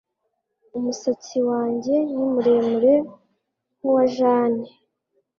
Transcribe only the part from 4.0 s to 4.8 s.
Jane